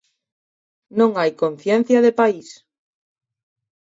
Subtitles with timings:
[0.99, 2.47] Non hai conciencia de país.